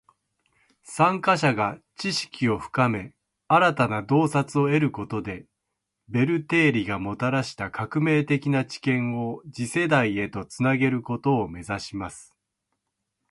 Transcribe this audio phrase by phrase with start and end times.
[0.81, 3.13] 参加者が知識を深め，
[3.47, 5.45] 新たな洞察を得ることで，
[6.09, 12.33] ベル定理がもたらした革命的な知見を次世代へと繋げることを目指します．